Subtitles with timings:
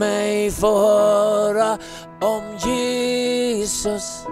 [0.00, 1.78] Mig få höra
[2.20, 4.26] om Jesus.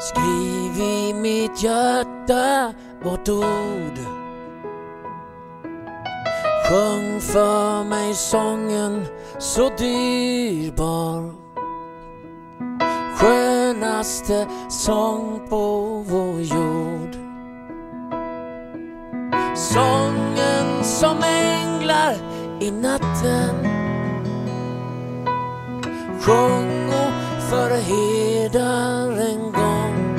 [0.00, 2.72] Skriv i mitt hjärta
[3.04, 3.98] vårt ord.
[6.68, 9.06] Sjung för mig sången
[9.38, 11.34] så dyrbar.
[13.16, 17.16] Skönaste sång på vår jord.
[19.54, 22.16] Sången som änglar
[22.60, 23.75] i natten.
[26.28, 30.18] Och för herdar en gång.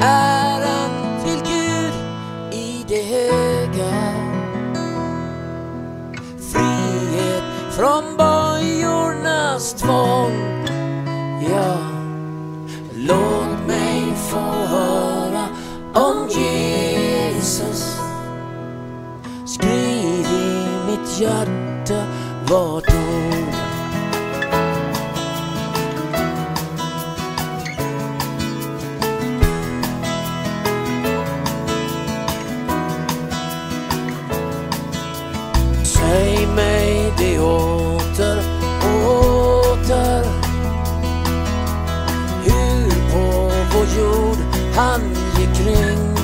[0.00, 1.94] Äran till Gud
[2.52, 4.14] i det höga.
[6.52, 10.66] Frihet från bojornas tvång.
[11.50, 11.76] Ja,
[12.94, 15.48] låt mig få höra
[15.94, 18.00] om Jesus.
[19.46, 22.04] Skriv i mitt hjärta
[22.48, 23.37] vart ord.
[37.40, 38.38] Åter
[38.82, 40.24] och åter.
[42.44, 44.38] Hur på vår jord
[44.74, 45.00] han
[45.38, 46.16] gick kring.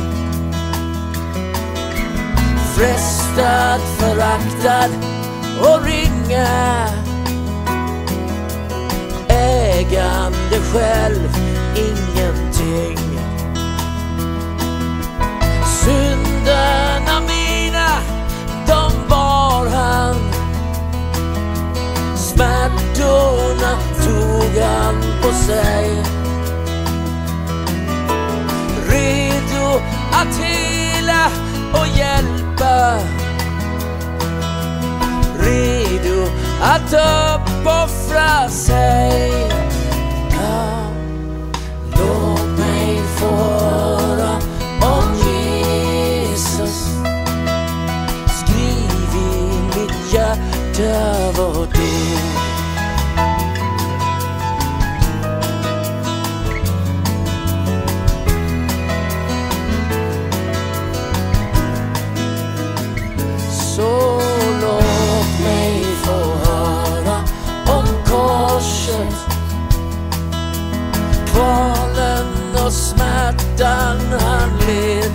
[2.76, 4.90] Frestad, föraktad
[5.60, 6.48] och ringa.
[9.28, 11.36] Ägande själv,
[11.76, 13.03] ingenting
[32.54, 33.03] apa
[35.42, 36.31] Rindu
[36.62, 37.42] atau
[37.91, 39.10] frase
[72.64, 75.12] Och smärtan han led.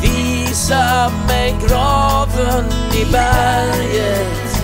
[0.00, 4.62] Visa mig graven i berget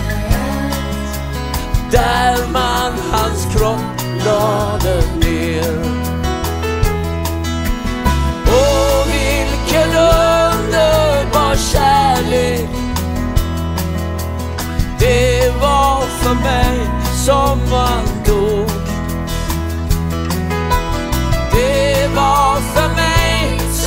[1.91, 5.79] Där man hans kropp lade ner.
[8.47, 12.69] Åh, vilken underbar kärlek
[14.99, 16.91] Det var för mig
[17.27, 18.08] som han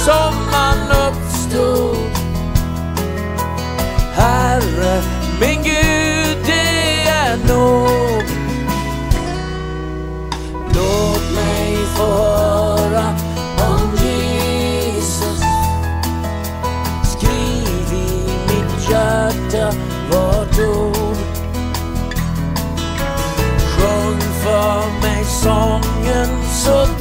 [0.06, 1.98] som han oppstod.
[4.16, 5.02] Herre,
[5.40, 8.24] min Gud, det er nog
[10.76, 13.06] Låt mig få höra
[13.58, 15.42] om Jesus.
[17.04, 19.78] Skriv i mitt hjerte
[20.12, 21.18] vårt ord.
[23.76, 27.01] Sjung for meg sången så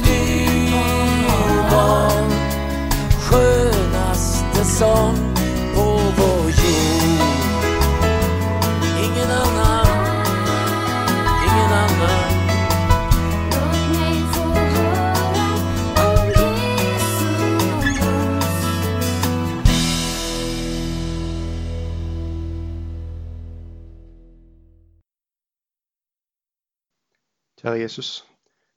[27.61, 28.23] Kjære Jesus,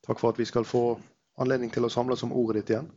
[0.04, 0.98] takk for at vi skal få
[1.40, 2.90] anledning til å samles om ordet ditt igjen.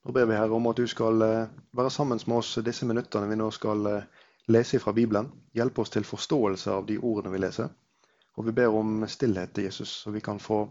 [0.00, 3.28] Nå ber vi Herre om at du skal eh, være sammen med oss disse minuttene
[3.28, 4.06] vi nå skal eh,
[4.48, 5.28] lese fra Bibelen.
[5.52, 7.68] Hjelpe oss til forståelse av de ordene vi leser.
[8.40, 10.62] Og vi ber om stillhet til Jesus, så vi kan få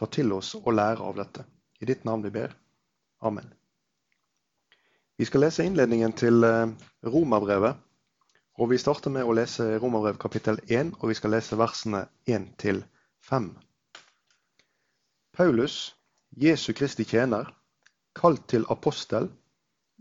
[0.00, 1.44] ta til oss og lære av dette.
[1.84, 2.56] I ditt navn vi ber.
[3.20, 3.52] Amen.
[5.20, 6.72] Vi skal lese innledningen til eh,
[7.04, 7.76] Romerbrevet.
[8.56, 12.54] Og vi starter med å lese Romerbrev kapittel 1, og vi skal lese versene 1
[12.56, 12.86] til
[13.28, 13.52] 5.
[15.38, 15.94] Paulus,
[16.30, 17.46] Jesu Kristi tjener,
[18.18, 19.28] kalt til apostel,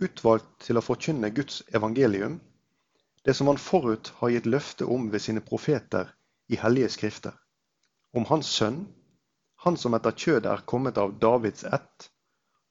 [0.02, 2.40] utvalgt til å forkynne Guds evangelium,
[3.22, 6.10] det som han forut har gitt løfte om ved sine profeter
[6.50, 7.36] i hellige skrifter,
[8.18, 8.80] om hans sønn,
[9.62, 12.08] han som etter kjødet er kommet av Davids ett,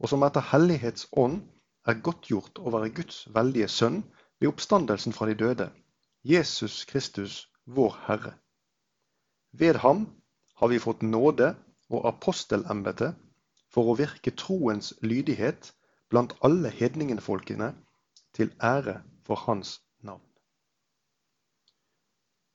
[0.03, 1.45] og som etter hellighets ånd
[1.87, 4.01] er godtgjort å være Guds veldige sønn
[4.41, 5.69] ved oppstandelsen fra de døde,
[6.27, 7.45] Jesus Kristus,
[7.79, 8.35] vår Herre.
[9.55, 10.09] Ved ham
[10.59, 11.53] har vi fått nåde
[11.91, 13.15] og apostelembetet
[13.73, 15.73] for å virke troens lydighet
[16.11, 17.73] blant alle hedningenfolkene
[18.37, 20.23] til ære for hans navn.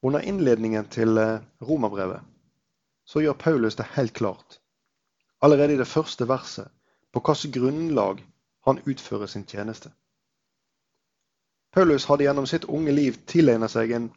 [0.01, 2.21] Under innledningen til eh, romerbrevet
[3.05, 4.59] så gjør Paulus det helt klart,
[5.41, 6.67] allerede i det første verset,
[7.11, 8.21] på hvilket grunnlag
[8.65, 9.91] han utfører sin tjeneste.
[11.71, 14.09] Paulus hadde gjennom sitt unge liv tilegnet seg en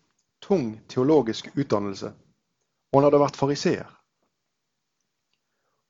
[0.43, 2.13] tung teologisk utdannelse,
[2.93, 3.89] og han hadde vært fariseer.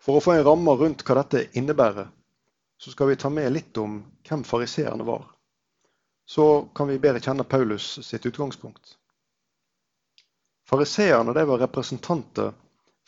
[0.04, 2.10] For å få en ramme rundt hva dette innebærer,
[2.76, 5.24] så skal vi ta med litt om hvem fariseerne var.
[6.28, 8.98] Så kan vi bedre kjenne Paulus sitt utgangspunkt.
[10.68, 12.52] Fariseerne var representanter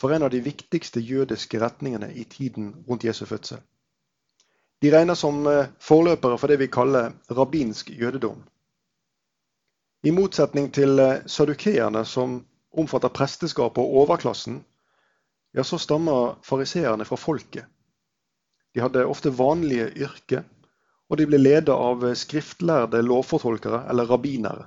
[0.01, 3.61] for en av de viktigste jødiske retningene i tiden rundt Jesu fødsel.
[4.81, 8.43] De regnes som eh, forløpere for det vi kaller rabbinsk jødedom.
[10.05, 12.43] I motsetning til eh, sadukeerne, som
[12.77, 14.61] omfatter presteskapet og overklassen,
[15.57, 17.65] ja, så stammer fariseerne fra folket.
[18.75, 20.43] De hadde ofte vanlige yrker,
[21.09, 24.67] og de ble ledet av skriftlærde lovfortolkere eller rabbinere.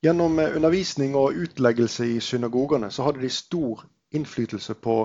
[0.00, 3.84] Gjennom undervisning og utleggelse i synagogene så hadde de stor
[4.16, 4.96] innflytelse på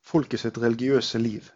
[0.00, 1.50] folket sitt religiøse liv.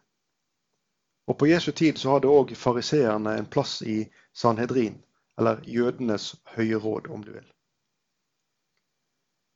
[1.27, 4.03] Og På Jesu tid så hadde òg fariseerne en plass i
[4.37, 5.01] Sanhedrin,
[5.39, 7.54] eller jødenes høye råd, om du vil.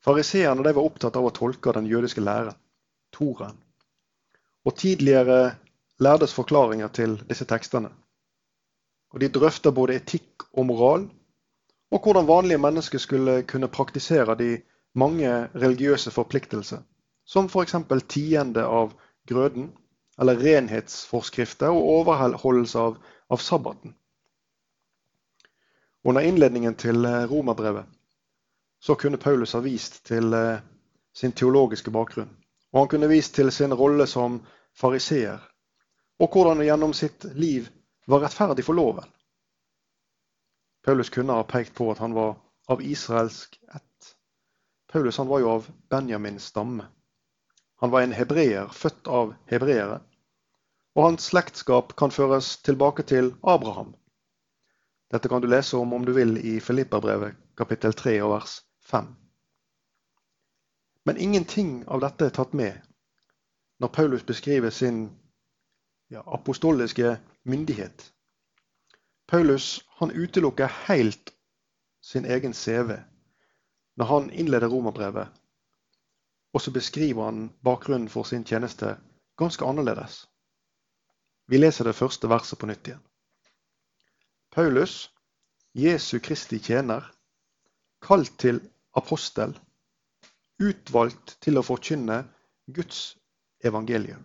[0.08, 2.54] Fariseerne var opptatt av å tolke den jødiske læren,
[3.12, 3.58] Toraen,
[4.64, 5.58] og tidligere
[6.00, 7.90] lærdes forklaringer til disse tekstene.
[9.12, 11.04] Og De drøfta både etikk og moral,
[11.92, 14.48] og hvordan vanlige mennesker skulle kunne praktisere de
[14.96, 16.80] mange religiøse forpliktelser,
[17.28, 17.76] som f.eks.
[18.08, 18.96] tiende av
[19.28, 19.74] grøden,
[20.16, 22.96] eller renhetsforskrifter og overholdelse av,
[23.28, 23.92] av sabbaten.
[26.08, 27.97] Under innledningen til romerbrevet
[28.80, 30.60] så kunne Paulus ha vist til eh,
[31.14, 32.30] sin teologiske bakgrunn.
[32.72, 34.40] Og han kunne vist til sin rolle som
[34.76, 35.40] fariseer,
[36.18, 37.68] og hvordan han gjennom sitt liv
[38.06, 39.08] var rettferdig for loven.
[40.84, 42.36] Paulus kunne ha pekt på at han var
[42.68, 44.14] av israelsk ett.
[44.92, 46.86] Paulus var jo av Benjamins stamme.
[47.80, 50.00] Han var en hebreer, født av hebreere.
[50.96, 53.94] Og hans slektskap kan føres tilbake til Abraham.
[55.12, 58.58] Dette kan du lese om om du vil i Filipperbrevet kapittel 3 og vers
[58.90, 59.06] 5.
[61.04, 62.84] Men ingenting av dette er tatt med
[63.78, 65.02] når Paulus beskriver sin
[66.10, 68.12] ja, apostoliske myndighet.
[69.28, 71.34] Paulus han utelukker helt
[72.00, 72.96] sin egen CV
[73.96, 75.28] når han innleder romerbrevet.
[76.52, 78.96] Og så beskriver han bakgrunnen for sin tjeneste
[79.36, 80.24] ganske annerledes.
[81.46, 83.04] Vi leser det første verset på nytt igjen.
[84.50, 85.10] Paulus,
[85.74, 87.04] Jesu Kristi tjener,
[88.02, 88.60] kalt til
[88.98, 89.54] apostel,
[90.58, 92.24] utvalgt til å forkynne
[92.66, 93.16] Guds
[93.64, 94.24] evangelium.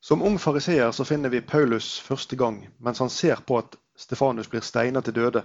[0.00, 4.50] Som ung fariseer så finner vi Paulus første gang mens han ser på at Stefanus
[4.52, 5.42] blir steina til døde.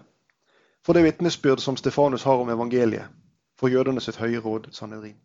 [0.85, 3.07] For det vitnesbyrd som Stefanus har om evangeliet,
[3.57, 5.17] for jødene sitt høye råd, Sanedrin.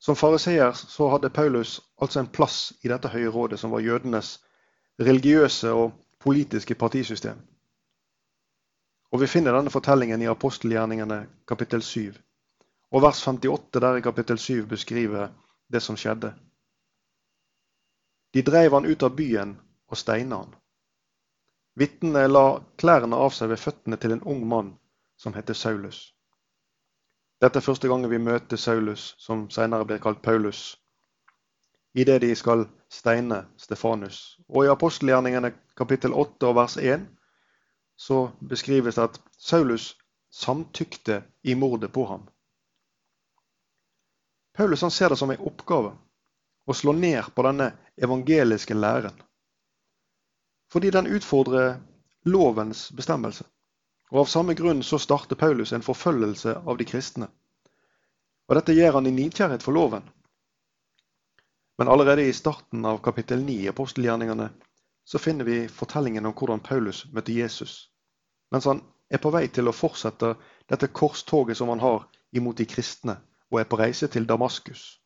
[0.00, 4.38] Som fariseer så hadde Paulus altså en plass i dette høye rådet, som var jødenes
[5.00, 7.40] religiøse og politiske partisystem.
[9.10, 12.14] Og Vi finner denne fortellingen i apostelgjerningene kapittel 7.
[12.90, 15.32] Og vers 58 der i kapittel 7 beskriver
[15.72, 16.34] det som skjedde.
[18.34, 19.56] De dreiv han ut av byen
[19.90, 20.54] og steina han.
[21.74, 24.72] Vitnene la klærne av seg ved føttene til en ung mann
[25.18, 26.12] som heter Saulus.
[27.40, 30.76] Dette er første gangen vi møter Saulus, som senere blir kalt Paulus,
[31.94, 34.38] idet de skal steine Stefanus.
[34.48, 37.06] Og I apostelgjerningene kapittel 8 og vers 1
[38.00, 39.96] så beskrives det at Saulus
[40.32, 42.22] samtykte i mordet på ham.
[44.56, 45.92] Paulus ser det som en oppgave
[46.64, 47.66] å slå ned på denne
[48.00, 49.18] evangeliske læren.
[50.72, 51.76] Fordi den utfordrer
[52.24, 53.44] lovens bestemmelse.
[54.10, 57.28] Og Av samme grunn så starter Paulus en forfølgelse av de kristne.
[58.48, 60.08] Og Dette gjør han i nidkjærhet for loven.
[61.76, 64.48] Men allerede i starten av kapittel 9 i apostelgjerningene
[65.04, 67.89] så finner vi fortellingen om hvordan Paulus møtte Jesus.
[68.50, 70.34] Mens han er på vei til å fortsette
[70.70, 73.18] dette korstoget som han har imot de kristne,
[73.50, 75.00] og er på reise til Damaskus.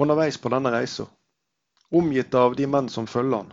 [0.00, 1.06] Underveis på denne reisa,
[1.90, 3.52] omgitt av de menn som følger han,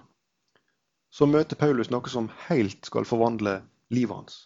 [1.09, 3.59] så møter Paulus noe som helt skal forvandle
[3.93, 4.39] livet hans.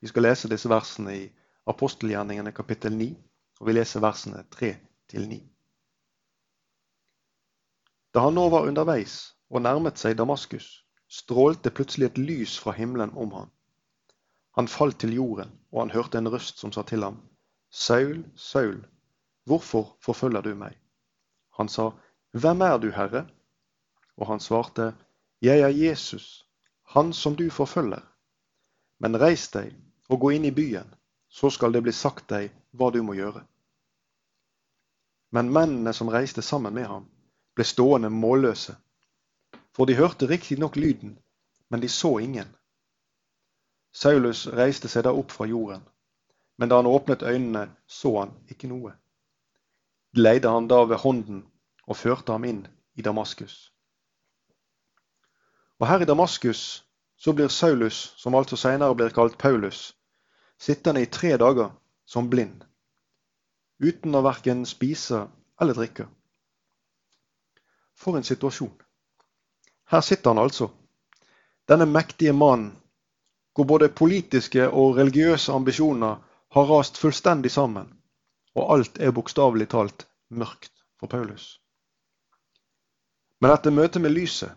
[0.00, 1.24] Vi skal lese disse versene i
[1.68, 3.08] apostelgjerningene kapittel 9,
[3.60, 4.74] og vi leser versene 3
[5.16, 5.38] 9.
[8.14, 13.10] Da han nå var underveis, og nærmet seg Damaskus, strålte plutselig et lys fra himmelen
[13.16, 13.50] om ham.
[14.58, 17.20] Han falt til jorden, og han hørte en røst som sa til ham,
[17.70, 18.80] Saul, Saul,
[19.44, 20.76] hvorfor forfølger du meg?
[21.58, 21.90] Han sa,
[22.32, 23.26] Hvem er du, Herre?
[24.16, 24.94] Og han svarte,
[25.40, 26.44] Jeg er Jesus,
[26.82, 28.02] han som du forfølger.
[28.98, 29.74] Men reis deg
[30.08, 30.88] og gå inn i byen,
[31.28, 33.44] så skal det bli sagt deg hva du må gjøre.
[35.30, 37.04] Men mennene som reiste sammen med ham,
[37.54, 38.74] ble stående målløse.
[39.78, 41.18] For de hørte riktignok lyden,
[41.70, 42.48] men de så ingen.
[43.94, 45.84] Saulus reiste seg da opp fra jorden,
[46.58, 48.96] men da han åpnet øynene, så han ikke noe.
[50.10, 51.44] De leide han da ved hånden
[51.86, 52.64] og førte ham inn
[52.98, 53.70] i Damaskus.
[55.78, 56.82] Og her i Damaskus
[57.14, 59.94] så blir Saulus, som altså senere blir kalt Paulus,
[60.58, 61.70] sittende i tre dager
[62.02, 62.66] som blind,
[63.78, 65.22] uten å verken spise
[65.60, 66.10] eller drikke.
[67.94, 68.74] For en situasjon.
[69.88, 70.68] Her sitter han altså,
[71.68, 72.74] denne mektige mannen,
[73.54, 76.20] hvor både politiske og religiøse ambisjoner
[76.54, 77.88] har rast fullstendig sammen,
[78.54, 81.56] og alt er bokstavelig talt mørkt for Paulus.
[83.40, 84.52] Men etter møtet med lyset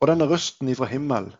[0.00, 1.34] og denne røsten ifra himmelen,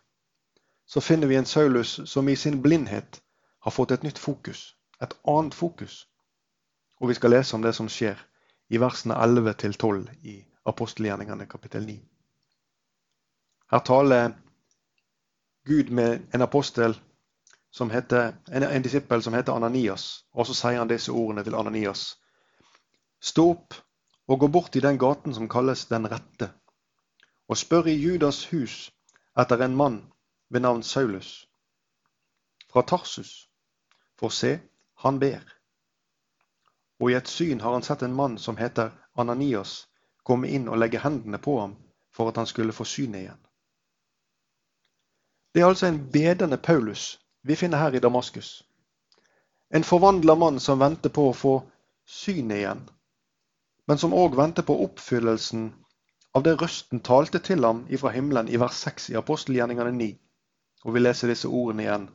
[0.87, 3.23] så finner vi en Saulus som i sin blindhet
[3.63, 6.07] har fått et nytt fokus, et annet fokus.
[7.01, 8.19] Og vi skal lese om det som skjer
[8.69, 12.01] i versene 11 til 12 i apostelgjerningene kapittel 9.
[13.71, 14.33] Her taler
[15.67, 17.00] Gud med en apostel
[17.71, 21.55] som heter, en, en disippel som heter Ananias, og så sier han disse ordene til
[21.55, 22.17] Ananias.
[23.23, 23.77] Stå opp
[24.27, 26.49] og gå bort i den gaten som kalles Den rette,
[27.49, 28.91] og spør i Judas hus
[29.39, 30.00] etter en mann
[30.50, 31.47] ved navn Saulus,
[32.73, 33.50] fra Tarsus,
[34.19, 34.57] for se,
[35.05, 35.45] han ber.
[37.00, 39.87] Og i et syn har han sett en mann som heter Ananias,
[40.25, 41.79] komme inn og legge hendene på ham
[42.11, 43.47] for at han skulle få synet igjen.
[45.54, 48.62] Det er altså en bedende Paulus vi finner her i Damaskus.
[49.75, 51.54] En forvandla mann som venter på å få
[52.07, 52.83] synet igjen,
[53.87, 55.64] men som òg venter på oppfyllelsen
[56.35, 60.11] av det røsten talte til ham ifra himmelen i vers 6 i apostelgjerningene 9.
[60.85, 62.07] Og vi leser disse ordene igjen.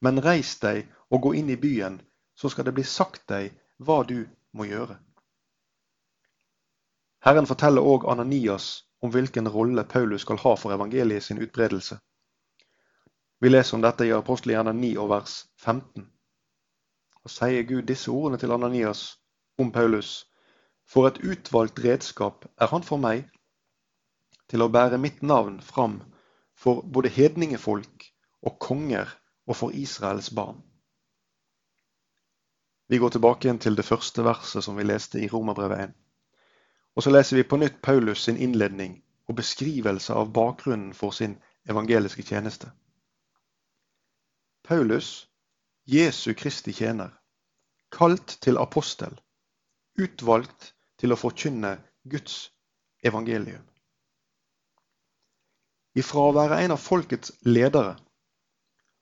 [0.00, 2.00] Men reis deg og gå inn i byen,
[2.34, 4.24] så skal det bli sagt deg hva du
[4.56, 4.98] må gjøre.
[7.22, 8.70] Herren forteller òg Ananias
[9.00, 12.00] om hvilken rolle Paulus skal ha for evangeliet sin utbredelse.
[13.40, 16.04] Vi leser om dette i apostelgjerningen 9 og vers 15.
[17.24, 19.04] Og sier Gud disse ordene til Ananias
[19.58, 20.26] om Paulus.
[20.84, 23.28] For et utvalgt redskap er han for meg
[24.50, 26.00] til å bære mitt navn fram
[26.58, 28.10] for både hedningefolk
[28.42, 29.08] og konger
[29.46, 30.60] og for Israels barn.
[32.90, 35.96] Vi går tilbake igjen til det første verset som vi leste i Romerbrevet 1.
[36.96, 38.98] Og så leser vi på nytt Paulus sin innledning
[39.30, 41.38] og beskrivelse av bakgrunnen for sin
[41.70, 42.72] evangeliske tjeneste.
[44.62, 45.26] Paulus,
[45.84, 47.10] Jesu Kristi tjener,
[47.90, 49.16] kalt til apostel,
[49.98, 52.50] utvalgt til å forkynne Guds
[53.02, 53.64] evangelium.
[55.98, 57.96] Ifra å være en av folkets ledere,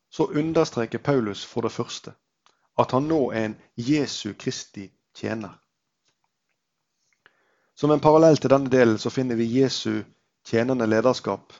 [0.09, 2.15] så understreker Paulus for det første
[2.79, 4.87] at han nå er en Jesu Kristi
[5.19, 5.59] tjener.
[7.75, 10.05] Som en parallell til denne delen så finner vi Jesu
[10.47, 11.53] tjenende lederskap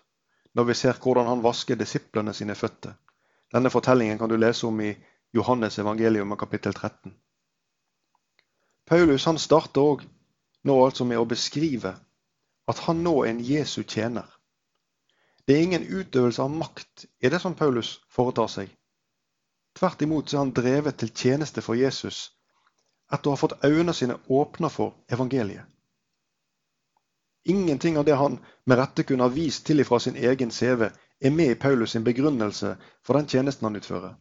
[0.57, 2.95] når vi ser hvordan han vasker disiplene sine føtter.
[3.53, 4.93] Denne fortellingen kan du lese om i
[5.33, 7.15] Johannes evangelium kapittel 13.
[8.89, 10.05] Paulus han starter òg
[10.69, 11.95] nå altså med å beskrive
[12.69, 14.27] at han nå er en Jesu tjener.
[15.45, 18.69] Det er ingen utøvelse av makt i det som Paulus foretar seg.
[19.79, 22.27] Tvert imot er han drevet til tjeneste for Jesus
[23.09, 25.65] etter å ha fått øynene sine åpna for evangeliet.
[27.49, 28.37] Ingenting av det han
[28.69, 30.91] med rette kunne ha vist til ifra sin egen CV,
[31.21, 34.15] er med i Paulus sin begrunnelse for den tjenesten han utfører.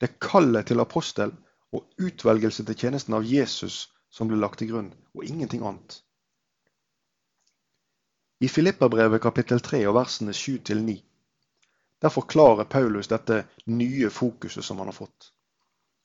[0.00, 1.32] Det er kallet til apostel
[1.72, 6.00] og utvelgelse til tjenesten av Jesus som ble lagt til grunn, og ingenting annet.
[8.40, 10.96] I Filipperbrevet kapittel 3 og versene 7-9
[12.00, 15.32] der forklarer Paulus dette nye fokuset som han har fått.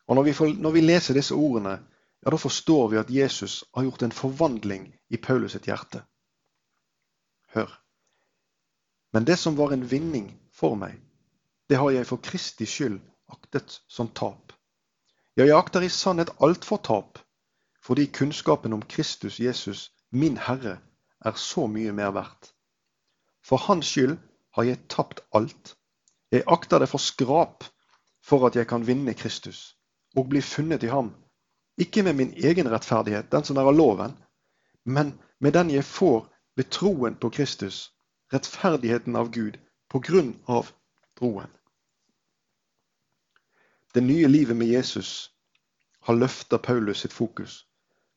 [0.07, 1.77] Og Når vi, får, når vi leser disse ordene,
[2.19, 6.03] ja, da forstår vi at Jesus har gjort en forvandling i Paulus sitt hjerte.
[7.55, 7.71] Hør.
[9.15, 10.97] Men det som var en vinning for meg,
[11.71, 12.97] det har jeg for Kristi skyld
[13.31, 14.51] aktet som tap.
[15.39, 17.21] Ja, jeg akter i sannhet alt for tap,
[17.79, 20.81] fordi kunnskapen om Kristus Jesus, min Herre,
[21.23, 22.51] er så mye mer verdt.
[23.39, 24.17] For hans skyld
[24.59, 25.77] har jeg tapt alt.
[26.35, 27.63] Jeg akter det for skrap
[28.19, 29.77] for at jeg kan vinne Kristus
[30.19, 31.15] og bli funnet i ham.
[31.79, 34.19] Ikke med min egen rettferdighet, den som er av loven,
[34.83, 36.25] men med den jeg får
[36.59, 37.94] ved troen på Kristus,
[38.35, 39.57] rettferdigheten av Gud
[39.91, 40.69] på grunn av
[41.19, 41.49] troen.
[43.95, 45.31] Det nye livet med Jesus
[46.05, 47.63] har løfta Paulus sitt fokus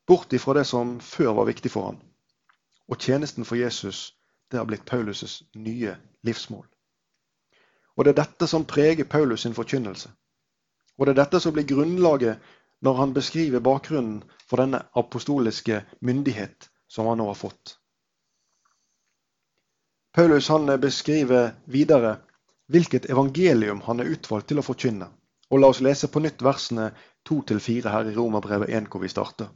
[0.09, 1.99] bort ifra det som før var viktig for han.
[2.89, 4.13] Og tjenesten for Jesus
[4.51, 5.95] det har blitt Paulus' nye
[6.25, 6.65] livsmål.
[7.95, 10.09] Og Det er dette som preger Paulus sin forkynnelse.
[10.97, 12.39] Og det er dette som blir grunnlaget
[12.81, 17.78] når han beskriver bakgrunnen for denne apostoliske myndighet som han nå har fått.
[20.13, 22.17] Paulus han beskriver videre
[22.69, 25.09] hvilket evangelium han er utvalgt til å forkynne.
[25.49, 26.91] Og La oss lese på nytt versene
[27.29, 29.49] 2-4 her i Romerbrevet 1, hvor vi starter.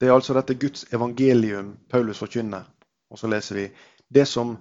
[0.00, 2.66] Det er altså dette Guds evangelium Paulus forkynner.
[3.10, 3.66] Og så leser vi
[4.14, 4.56] det som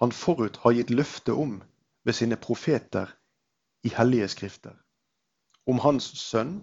[0.00, 1.62] han forut har gitt løfte om
[2.04, 3.12] ved sine profeter
[3.84, 4.74] i hellige skrifter.
[5.66, 6.58] Om hans sønn,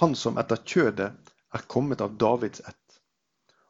[0.00, 1.10] han som etter kjødet
[1.54, 3.00] er kommet av Davids ett,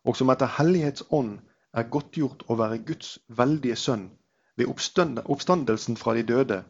[0.05, 1.41] og som etter hellighetsånd
[1.75, 4.09] er godtgjort å være Guds veldige sønn
[4.57, 6.63] ved oppstandelsen fra de døde,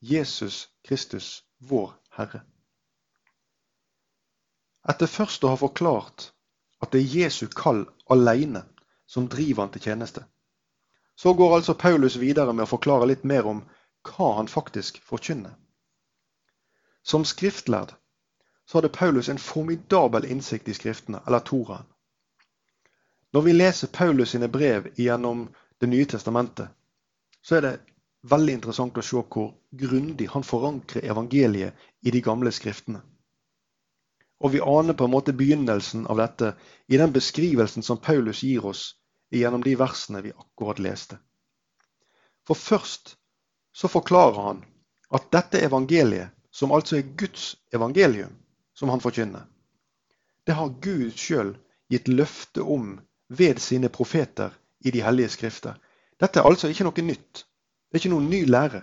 [0.00, 2.44] Jesus Kristus, vår Herre.
[4.88, 6.28] Etter først å ha forklart
[6.84, 8.62] at det er Jesu kall alene
[9.06, 10.24] som driver han til tjeneste.
[11.16, 13.62] Så går altså Paulus videre med å forklare litt mer om
[14.04, 15.54] hva han faktisk forkynner.
[17.02, 17.94] Som skriftlærd
[18.66, 21.88] så hadde Paulus en formidabel innsikt i Skriftene, eller Toraen.
[23.34, 25.48] Når vi leser Paulus sine brev gjennom
[25.78, 26.68] Det nye testamentet,
[27.42, 27.72] så er det
[28.30, 31.74] veldig interessant å se hvor grundig han forankrer evangeliet
[32.06, 33.00] i de gamle skriftene.
[34.38, 36.52] Og vi aner på en måte begynnelsen av dette
[36.86, 38.84] i den beskrivelsen som Paulus gir oss
[39.34, 41.18] gjennom de versene vi akkurat leste.
[42.46, 43.16] For først
[43.74, 44.62] så forklarer han
[45.10, 48.30] at dette evangeliet, som altså er Guds evangelium,
[48.78, 49.42] som han forkynner,
[50.46, 51.56] det har Gud sjøl
[51.90, 52.94] gitt løfte om
[53.28, 55.74] ved sine profeter i de hellige skrifter.
[56.20, 57.44] Dette er altså ikke noe nytt.
[57.88, 58.82] Det er ikke noen ny lære.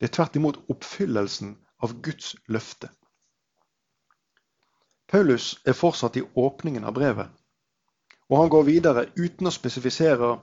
[0.00, 2.88] Det er tvert imot oppfyllelsen av Guds løfte.
[5.10, 7.30] Paulus er fortsatt i åpningen av brevet,
[8.30, 10.36] og han går videre uten å spesifisere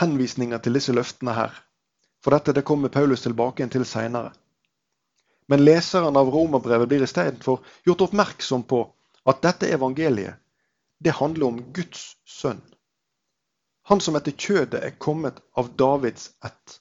[0.00, 1.54] henvisninger til disse løftene her.
[2.20, 4.34] For dette det kommer Paulus tilbake til seinere.
[5.48, 8.82] Men leseren av romerbrevet blir istedenfor gjort oppmerksom på
[9.30, 10.36] at dette evangeliet
[10.98, 12.62] det handler om Guds sønn.
[13.88, 16.80] Han som etter kjødet er kommet av Davids ett.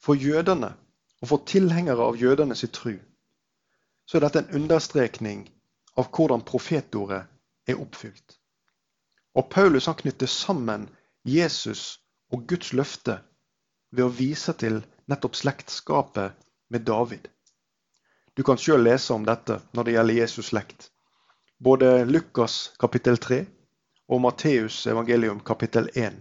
[0.00, 0.72] For jødene
[1.20, 2.96] og for tilhengere av jødene tru
[4.06, 5.42] så er dette en understrekning
[6.00, 7.26] av hvordan profetordet
[7.68, 8.38] er oppfylt.
[9.34, 10.88] Og Paulus han knytter sammen
[11.24, 12.00] Jesus
[12.32, 13.20] og Guds løfte
[13.90, 16.34] ved å vise til nettopp slektskapet
[16.70, 17.28] med David.
[18.34, 20.90] Du kan sjøl lese om dette når det gjelder Jesus slekt.
[21.62, 23.46] Både Lukas kapittel 3
[24.08, 26.14] og Matteus evangelium kapittel 1.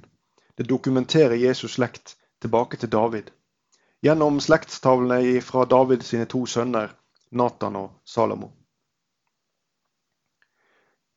[0.58, 3.30] Det dokumenterer Jesus slekt tilbake til David.
[4.04, 6.92] Gjennom slektstavlene fra David sine to sønner
[7.32, 8.52] Natan og Salomo.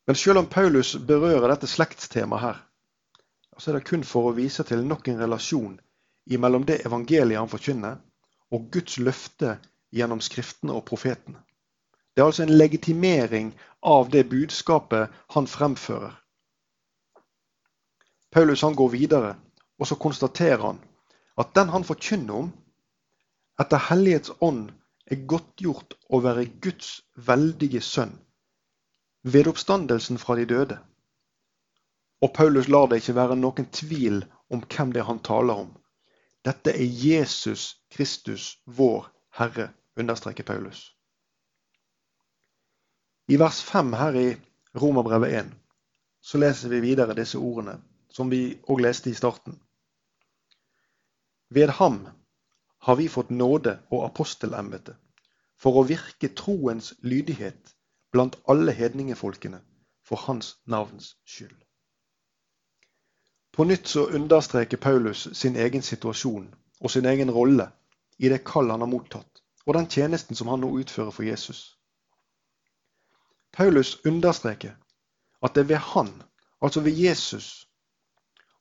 [0.06, 2.64] Men selv om Paulus berører dette slektstemaet her,
[3.58, 5.80] så er det kun for å vise til nok en relasjon
[6.30, 7.98] mellom det evangeliet han forkynner,
[8.54, 9.58] og Guds løfte
[9.90, 11.42] gjennom Skriftene og profetene.
[12.12, 16.18] Det er altså en legitimering av det budskapet han fremfører.
[18.32, 19.34] Paulus han går videre,
[19.78, 20.80] og så konstaterer han
[21.40, 22.52] at den han forkynner om,
[23.60, 24.70] etter Hellighets ånd
[25.10, 28.14] er godtgjort å være Guds veldige sønn
[29.22, 30.78] ved oppstandelsen fra de døde.
[32.22, 34.22] Og Paulus lar det ikke være noen tvil
[34.52, 35.70] om hvem det er han taler om.
[36.44, 40.90] Dette er Jesus Kristus, vår Herre, understreker Paulus.
[43.28, 44.36] I vers 5 her i
[44.74, 45.50] Romerbrevet 1
[46.22, 47.76] så leser vi videre disse ordene,
[48.10, 49.60] som vi òg leste i starten.
[51.50, 52.08] Ved ham
[52.78, 54.96] har vi fått nåde og apostelembete
[55.54, 57.74] for å virke troens lydighet
[58.12, 59.60] blant alle hedningefolkene
[60.02, 61.54] for hans navns skyld.
[63.52, 66.48] På nytt så understreker Paulus sin egen situasjon
[66.80, 67.68] og sin egen rolle
[68.18, 71.76] i det kall han har mottatt, og den tjenesten som han nå utfører for Jesus.
[73.52, 74.72] Paulus understreker
[75.42, 76.22] at det er ved han,
[76.62, 77.68] altså ved Jesus,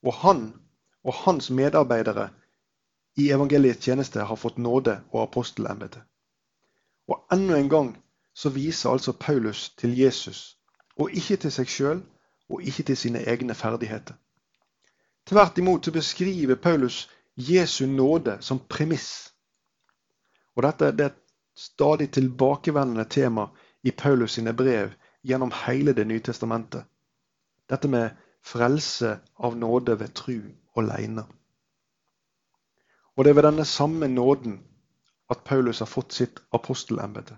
[0.04, 0.54] og han
[1.04, 2.30] og hans medarbeidere
[3.16, 6.02] i evangeliets tjeneste har fått nåde og apostelembete.
[7.08, 7.92] Og enda en gang
[8.34, 10.58] så viser altså Paulus til Jesus,
[10.98, 12.04] og ikke til seg sjøl
[12.50, 14.16] og ikke til sine egne ferdigheter.
[15.28, 19.34] Tvert imot så beskriver Paulus Jesu nåde som premiss.
[20.56, 21.20] Og dette det er et
[21.56, 23.48] stadig tilbakevendende tema
[23.84, 26.84] i Paulus sine brev gjennom hele Det nye testamentet.
[27.70, 28.10] Dette med
[28.44, 30.42] frelse av nåde ved tru
[30.78, 31.26] alene.
[33.16, 34.60] Og det er ved denne samme nåden
[35.30, 37.38] at Paulus har fått sitt apostelembete.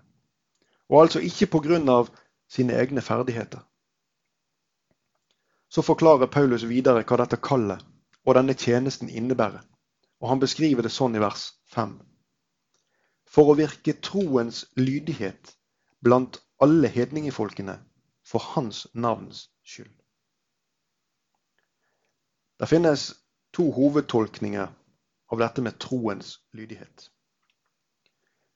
[0.90, 1.48] Og altså ikke
[1.90, 2.10] av
[2.48, 3.60] sine egne ferdigheter.
[5.70, 7.86] Så forklarer Paulus videre hva dette kallet
[8.26, 9.62] og denne tjenesten innebærer.
[10.22, 12.00] Og han beskriver det sånn i vers 5.
[13.26, 15.56] For å virke troens lydighet
[16.04, 17.80] blant alle hedningefolkene
[18.26, 19.94] for hans navns skyld.
[22.60, 23.14] Det finnes
[23.54, 24.68] to hovedtolkninger
[25.28, 27.10] av dette med troens lydighet.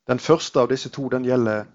[0.07, 1.65] Den første av disse to den gjelder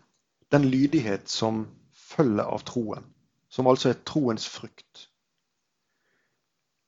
[0.52, 3.04] den lydighet som følger av troen,
[3.48, 5.08] som altså er troens frukt.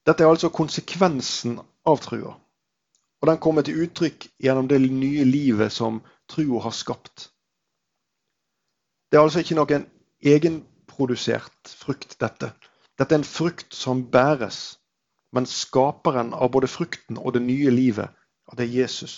[0.06, 2.34] Dette er altså konsekvensen av trua,
[3.20, 7.30] og den kommer til uttrykk gjennom det nye livet som trua har skapt.
[9.14, 9.82] Det er altså ikke noen
[10.26, 12.48] egenprodusert frukt, dette.
[12.98, 14.56] Dette er en frukt som bæres,
[15.30, 18.10] men skaperen av både frukten og det nye livet,
[18.50, 19.14] og det er Jesus.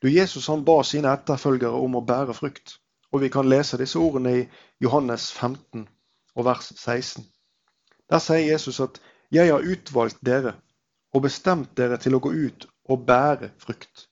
[0.00, 2.78] Du, Jesus han ba sine etterfølgere om å bære frukt.
[3.12, 4.48] Og vi kan lese disse ordene i
[4.80, 5.84] Johannes 15
[6.32, 7.28] og vers 16.
[8.08, 10.56] Der sier Jesus at 'Jeg har utvalgt dere
[11.12, 14.08] og bestemt dere til å gå ut og bære frukt'.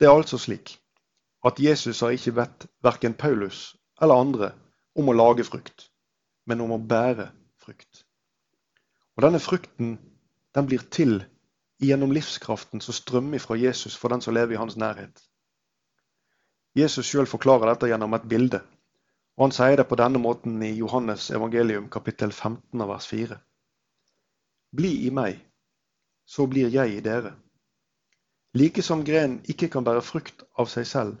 [0.00, 0.78] Det er altså slik
[1.48, 4.50] at Jesus har ikke bedt verken Paulus eller andre
[4.96, 5.88] om å lage frukt,
[6.46, 7.28] men om å bære
[7.60, 8.04] frukt.
[9.16, 9.96] Og denne frukten
[10.56, 11.18] den blir til
[11.82, 15.20] gjennom livskraften som strømmer fra Jesus for den som lever i hans nærhet.
[16.76, 18.60] Jesus sjøl forklarer dette gjennom et bilde,
[19.36, 23.38] og han sier det på denne måten i Johannes evangelium kapittel 15 av vers 4.
[24.76, 25.38] Bli i meg,
[26.28, 27.32] så blir jeg i dere.
[28.56, 31.16] Like som grenen ikke kan bære frukt av seg selv,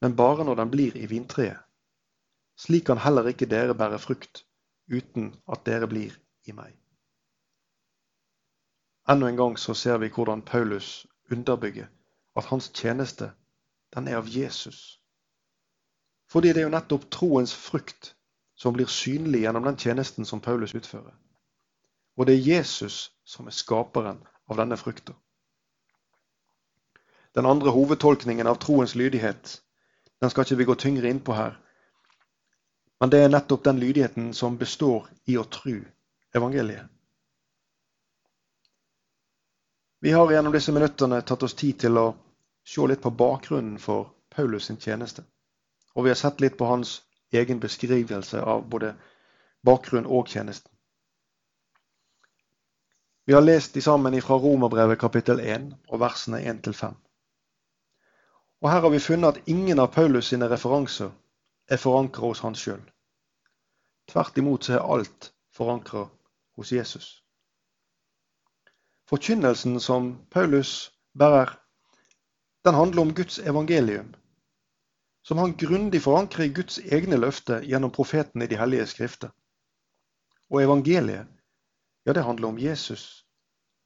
[0.00, 1.58] men bare når den blir i vintreet.
[2.56, 4.44] Slik kan heller ikke dere bære frukt
[4.92, 6.74] uten at dere blir i meg.
[9.08, 11.86] Enda en gang så ser vi hvordan Paulus underbygger
[12.36, 13.30] at hans tjeneste
[13.94, 15.00] den er av Jesus.
[16.30, 18.14] Fordi det er jo nettopp troens frukt
[18.54, 21.16] som blir synlig gjennom den tjenesten som Paulus utfører.
[22.16, 25.14] Og det er Jesus som er skaperen av denne frukta.
[27.34, 29.62] Den andre hovedtolkningen av troens lydighet
[30.20, 31.56] den skal ikke vi gå tyngre inn på her.
[33.00, 35.78] Men det er nettopp den lydigheten som består i å tru
[36.36, 36.88] evangeliet.
[40.00, 42.06] Vi har gjennom disse minuttene tatt oss tid til å
[42.64, 45.24] se litt på bakgrunnen for Paulus sin tjeneste.
[45.94, 47.02] Og vi har sett litt på hans
[47.32, 48.94] egen beskrivelse av både
[49.64, 50.70] bakgrunn og tjenesten.
[53.24, 56.96] Vi har lest de sammen fra Romerbrevet kapittel 1 og versene 1 5.
[58.60, 61.10] Og her har vi funnet at ingen av Paulus sine referanser
[61.70, 62.82] er forankra hos han sjøl.
[64.10, 66.08] Tvert imot så er alt forankra
[66.58, 67.08] hos Jesus.
[69.08, 71.56] Forkynnelsen som Paulus bærer,
[72.64, 74.14] den handler om Guds evangelium,
[75.24, 79.30] som han grundig forankrer i Guds egne løfter gjennom profeten i de hellige skrifter.
[80.50, 81.26] Og evangeliet,
[82.06, 83.26] ja, det handler om Jesus,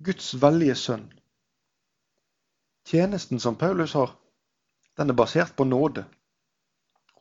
[0.05, 1.13] Guds vellige sønn.
[2.85, 4.13] Tjenesten som Paulus har,
[4.97, 6.05] den er basert på nåde.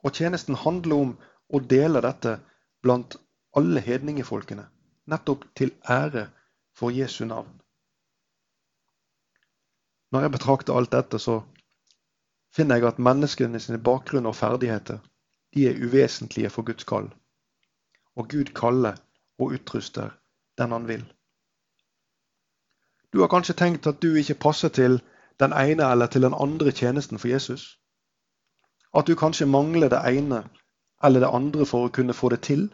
[0.03, 1.13] Og tjenesten handler om
[1.53, 2.37] å dele dette
[2.83, 3.17] blant
[3.57, 4.65] alle hedningefolkene,
[5.09, 6.27] nettopp til ære
[6.75, 7.51] for Jesu navn.
[10.11, 11.41] Når jeg betrakter alt dette, så
[12.53, 15.01] finner jeg at menneskene sine bakgrunn og ferdigheter
[15.53, 17.09] de er uvesentlige for Guds kall.
[18.15, 18.99] Og Gud kaller
[19.39, 20.13] og utruster
[20.57, 21.05] den han vil.
[23.13, 24.99] Du har kanskje tenkt at du ikke passer til
[25.39, 27.79] den ene eller til den andre tjenesten for Jesus.
[28.93, 30.43] At du kanskje mangler det ene
[31.03, 32.67] eller det andre for å kunne få det til.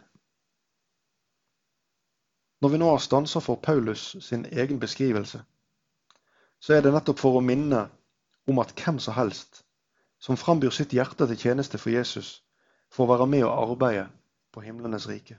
[2.60, 5.40] Når vi nå har stansa for Paulus sin egen beskrivelse,
[6.60, 7.86] så er det nettopp for å minne
[8.46, 9.64] om at hvem som helst
[10.20, 12.42] som frambyr sitt hjerte til tjeneste for Jesus,
[12.92, 14.08] får være med og arbeide
[14.52, 15.38] på himlenes rike.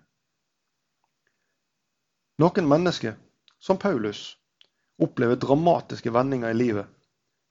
[2.42, 3.14] Noen mennesker,
[3.60, 4.40] som Paulus,
[4.98, 7.01] opplever dramatiske vendinger i livet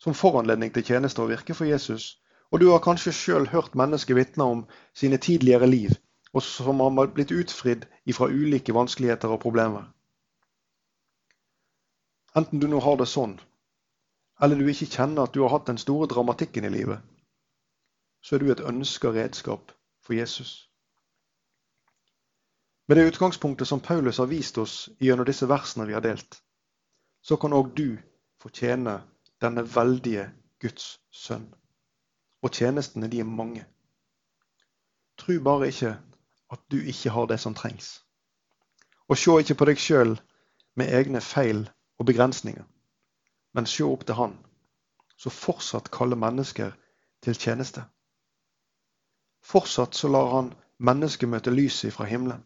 [0.00, 2.16] som foranledning til tjeneste og virke for Jesus,
[2.50, 4.62] og du har kanskje sjøl hørt mennesker vitne om
[4.94, 5.90] sine tidligere liv,
[6.32, 9.84] og som har blitt utfridd ifra ulike vanskeligheter og problemer.
[12.36, 13.38] Enten du nå har det sånn,
[14.40, 17.00] eller du ikke kjenner at du har hatt den store dramatikken i livet,
[18.22, 19.72] så er du et ønska redskap
[20.04, 20.70] for Jesus.
[22.88, 26.40] Med det utgangspunktet som Paulus har vist oss gjennom disse versene vi har delt,
[27.22, 27.98] så kan òg du
[28.42, 31.46] fortjene tjene denne veldige Guds sønn.
[32.42, 33.64] Og tjenestene, de er mange.
[35.18, 35.96] Tru bare ikke
[36.50, 38.04] at du ikke har det som trengs.
[39.08, 40.14] Og se ikke på deg sjøl
[40.78, 41.64] med egne feil
[41.98, 42.64] og begrensninger,
[43.52, 44.36] men se opp til Han,
[45.16, 46.72] som fortsatt kaller mennesker
[47.22, 47.84] til tjeneste.
[49.42, 52.44] Fortsatt så lar Han mennesket møte lyset fra himmelen.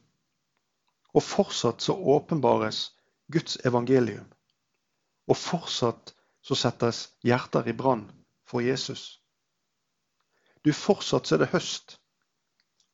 [1.14, 2.94] Og fortsatt så åpenbares
[3.32, 4.26] Guds evangelium.
[5.28, 8.04] Og fortsatt så settes hjerter i brann
[8.44, 9.20] for Jesus.
[10.64, 11.98] Du fortsatt så er det høst,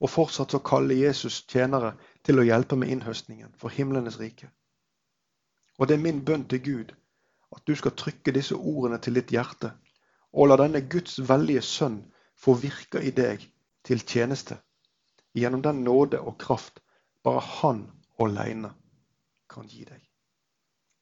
[0.00, 4.50] og fortsatt så kaller Jesus tjenere til å hjelpe med innhøstningen for himlenes rike.
[5.78, 6.92] Og det er min bønn til Gud
[7.50, 9.72] at du skal trykke disse ordene til ditt hjerte,
[10.32, 12.04] og la denne Guds veldige sønn
[12.38, 13.42] få virke i deg
[13.86, 14.60] til tjeneste,
[15.34, 16.78] gjennom den nåde og kraft
[17.24, 17.82] bare Han
[18.20, 18.70] alene
[19.50, 20.00] kan gi deg.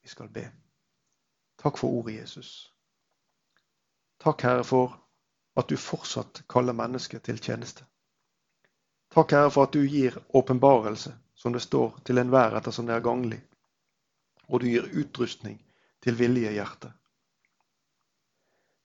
[0.01, 0.47] Vi skal be.
[1.59, 2.73] Takk for ordet, Jesus.
[4.23, 4.95] Takk, Herre, for
[5.59, 7.83] at du fortsatt kaller mennesket til tjeneste.
[9.11, 13.03] Takk, Herre, for at du gir åpenbarelse, som det står, til enhver ettersom det er
[13.03, 13.41] ganglig.
[14.47, 15.59] Og du gir utrustning
[16.03, 16.93] til villige hjerte.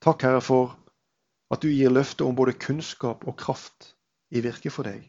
[0.02, 0.74] Takk, Herre, for
[1.54, 3.94] at du gir løfte om både kunnskap og kraft
[4.34, 5.06] i virke for deg.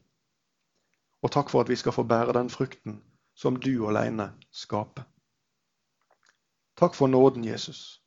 [1.26, 3.02] Og takk for at vi skal få bære den frukten
[3.34, 5.08] som du alene skaper.
[6.78, 8.02] Takk for nåden, Jesus,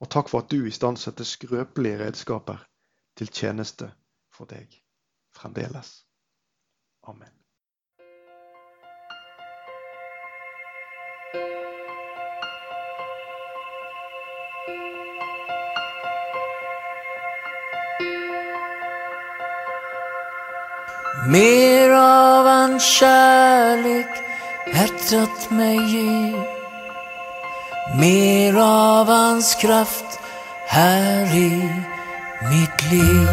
[0.00, 2.64] og takk for at du istandsetter skrøpelige redskaper
[3.16, 3.92] til tjeneste
[4.34, 4.68] for deg
[5.36, 6.04] fremdeles.
[7.08, 7.32] Amen.
[21.32, 24.24] Mer av hans kärlek
[24.66, 26.51] hjärtat mig ger
[27.94, 30.20] Mer av hans kraft
[30.66, 31.70] här i
[32.50, 33.28] mitt liv.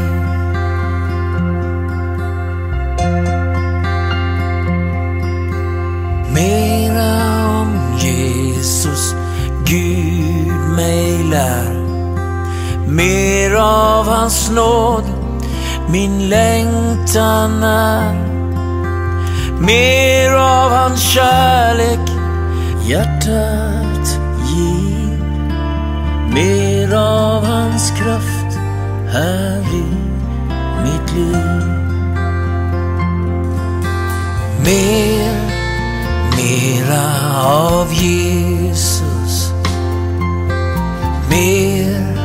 [6.33, 9.13] Mera om Jesus
[9.65, 11.79] Gud mig lär.
[12.87, 15.03] Mer av hans nåd
[15.89, 18.13] min längtan är.
[19.61, 22.09] Mer av hans kärlek
[22.85, 23.78] hjärtat
[26.33, 28.57] Mer av hans kraft
[29.13, 29.83] här i
[30.83, 31.69] mitt liv.
[34.63, 35.33] Mer,
[36.37, 37.03] mera
[37.45, 39.53] av Jesus.
[41.29, 42.17] Mer,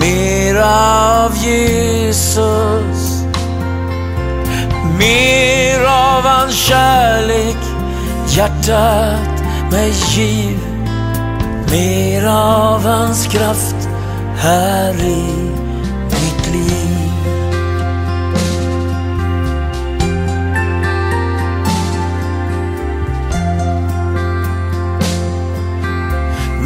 [0.00, 3.22] mera av Jesus.
[4.98, 7.56] Mer av hans kärlek
[8.28, 10.71] hjärtat mig giv
[11.72, 13.88] Mer av hans kraft
[14.36, 15.24] här i
[16.10, 17.12] mitt liv.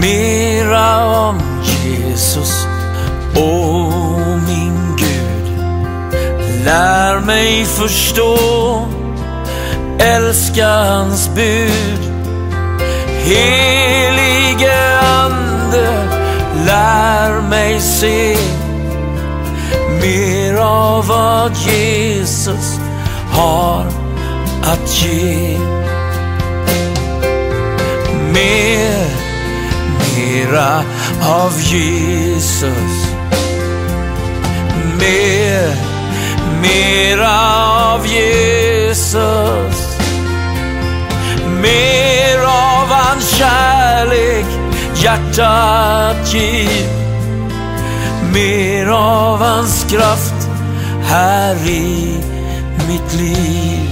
[0.00, 1.40] Mera om
[1.84, 2.66] Jesus,
[3.36, 4.00] å
[4.46, 5.58] min Gud.
[6.64, 8.38] Lär mig förstå,
[9.98, 12.12] älska hans bud.
[13.24, 14.95] Helige
[15.76, 16.08] Ande,
[16.66, 18.36] lär mig se
[20.00, 22.80] mer av vad Jesus
[23.32, 23.86] har
[24.62, 25.58] att ge
[28.32, 29.06] Mer,
[30.16, 30.82] mera
[31.22, 33.12] av Jesus.
[35.00, 35.76] Mer,
[36.62, 37.40] mera
[37.92, 39.98] av Jesus.
[41.62, 42.05] Mer
[45.06, 46.88] hjärtat giv
[48.32, 50.48] Mer av hans kraft
[51.02, 52.14] här i
[52.88, 53.90] mitt liv.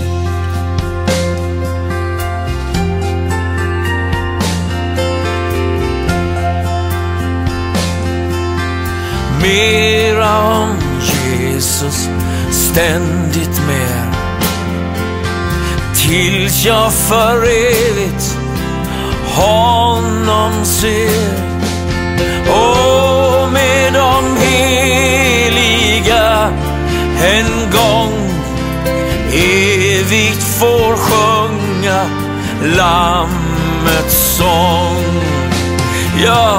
[9.43, 10.77] Mera om
[11.13, 12.09] Jesus
[12.51, 14.15] ständigt mer.
[15.95, 18.44] Tills jag för evigt
[19.37, 21.35] honom ser
[22.49, 26.49] Och med de heliga
[27.23, 28.13] en gång
[29.33, 32.07] evigt får sjunga
[32.63, 35.05] Lammets sång.
[36.25, 36.54] Ja,